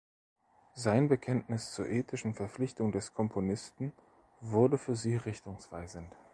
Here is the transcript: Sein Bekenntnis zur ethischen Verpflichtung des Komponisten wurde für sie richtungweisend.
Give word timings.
Sein 0.73 1.09
Bekenntnis 1.09 1.75
zur 1.75 1.87
ethischen 1.87 2.33
Verpflichtung 2.33 2.91
des 2.91 3.13
Komponisten 3.13 3.93
wurde 4.39 4.79
für 4.79 4.95
sie 4.95 5.15
richtungweisend. 5.15 6.09